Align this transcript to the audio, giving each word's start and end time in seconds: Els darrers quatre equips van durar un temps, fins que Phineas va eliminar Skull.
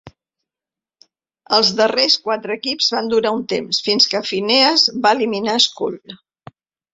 Els 1.57 1.69
darrers 1.81 2.15
quatre 2.29 2.55
equips 2.59 2.87
van 2.95 3.11
durar 3.11 3.35
un 3.41 3.43
temps, 3.53 3.83
fins 3.89 4.09
que 4.15 4.23
Phineas 4.31 4.87
va 5.05 5.13
eliminar 5.19 5.61
Skull. 5.69 6.01